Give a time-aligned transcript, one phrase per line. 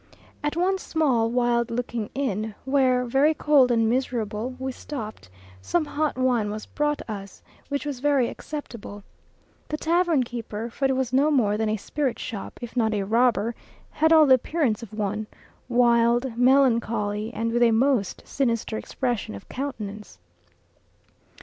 [0.43, 5.29] At one small, wild looking inn, where, very cold and miserable, we stopped,
[5.61, 9.03] some hot wine was brought us, which was very acceptable.
[9.67, 13.03] The tavern keeper, for it was no more than a spirit shop, if not a
[13.03, 13.53] robber,
[13.91, 15.27] had all the appearance of one;
[15.69, 20.17] wild, melancholy, and with a most sinister expression of countenance.